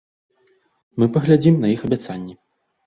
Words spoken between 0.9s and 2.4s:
Мы паглядзім на іх абяцанні.